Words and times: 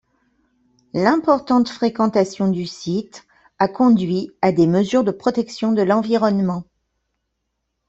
L'importante 0.95 1.69
fréquentation 1.69 2.47
du 2.47 2.65
site 2.65 3.27
a 3.59 3.67
conduit 3.67 4.31
à 4.41 4.51
des 4.51 4.65
mesures 4.65 5.03
de 5.03 5.11
protection 5.11 5.73
de 5.73 5.83
l'environnement. 5.83 6.63